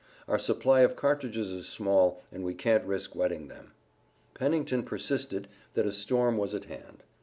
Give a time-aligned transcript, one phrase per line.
[0.27, 3.73] Our supply of cartridges is small, and we can't risk wetting them."
[4.33, 7.03] Pennington persisted that a storm was at hand.